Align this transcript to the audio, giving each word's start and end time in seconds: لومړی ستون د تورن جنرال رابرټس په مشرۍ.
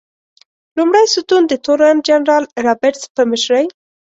لومړی 0.77 1.05
ستون 1.13 1.41
د 1.47 1.53
تورن 1.65 1.95
جنرال 2.07 2.43
رابرټس 2.65 3.03
په 3.15 3.21
مشرۍ. 3.31 3.65